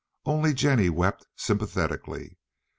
Only 0.25 0.55
Jennie 0.55 0.89
wept 0.89 1.27
sympathetically. 1.35 2.39